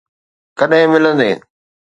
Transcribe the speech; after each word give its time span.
ڪڏھن 0.57 0.83
ملندين؟ 0.93 1.37